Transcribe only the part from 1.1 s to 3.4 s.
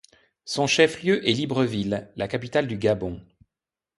est Libreville, la capitale du Gabon.